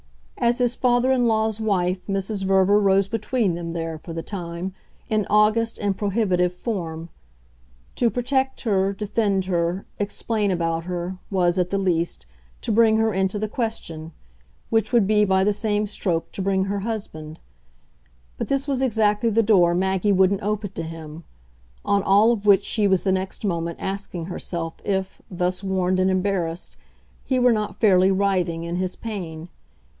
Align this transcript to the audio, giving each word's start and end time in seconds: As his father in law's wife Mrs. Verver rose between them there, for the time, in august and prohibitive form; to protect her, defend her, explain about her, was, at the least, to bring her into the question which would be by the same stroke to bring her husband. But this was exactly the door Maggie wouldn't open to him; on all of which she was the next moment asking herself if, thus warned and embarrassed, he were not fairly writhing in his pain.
As 0.39 0.57
his 0.57 0.75
father 0.75 1.11
in 1.11 1.27
law's 1.27 1.61
wife 1.61 2.07
Mrs. 2.07 2.43
Verver 2.45 2.79
rose 2.79 3.07
between 3.07 3.53
them 3.53 3.73
there, 3.73 3.99
for 3.99 4.11
the 4.13 4.23
time, 4.23 4.73
in 5.07 5.27
august 5.29 5.77
and 5.77 5.95
prohibitive 5.95 6.51
form; 6.51 7.09
to 7.97 8.09
protect 8.09 8.61
her, 8.61 8.91
defend 8.93 9.45
her, 9.45 9.85
explain 9.99 10.49
about 10.49 10.85
her, 10.85 11.17
was, 11.29 11.59
at 11.59 11.69
the 11.69 11.77
least, 11.77 12.25
to 12.61 12.71
bring 12.71 12.97
her 12.97 13.13
into 13.13 13.37
the 13.37 13.47
question 13.47 14.11
which 14.71 14.91
would 14.91 15.05
be 15.05 15.23
by 15.23 15.43
the 15.43 15.53
same 15.53 15.85
stroke 15.85 16.31
to 16.31 16.41
bring 16.41 16.63
her 16.63 16.79
husband. 16.79 17.39
But 18.39 18.47
this 18.47 18.67
was 18.67 18.81
exactly 18.81 19.29
the 19.29 19.43
door 19.43 19.75
Maggie 19.75 20.11
wouldn't 20.11 20.41
open 20.41 20.71
to 20.71 20.81
him; 20.81 21.23
on 21.85 22.01
all 22.01 22.31
of 22.31 22.47
which 22.47 22.65
she 22.65 22.87
was 22.87 23.03
the 23.03 23.11
next 23.11 23.45
moment 23.45 23.77
asking 23.79 24.25
herself 24.25 24.73
if, 24.83 25.21
thus 25.29 25.63
warned 25.63 25.99
and 25.99 26.09
embarrassed, 26.09 26.75
he 27.23 27.37
were 27.37 27.53
not 27.53 27.75
fairly 27.79 28.09
writhing 28.09 28.63
in 28.63 28.77
his 28.77 28.95
pain. 28.95 29.47